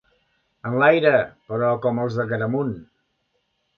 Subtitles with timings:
[0.69, 1.11] Enlaire,
[1.51, 2.77] però com els d'Agramunt.